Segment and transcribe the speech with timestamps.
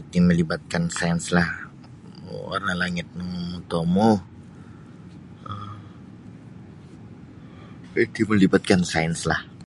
[0.00, 1.50] Iti melibatkan sainslah
[2.28, 4.12] um warna langit no motomou
[5.52, 5.76] um
[8.04, 9.40] iti melibatkan sainslah.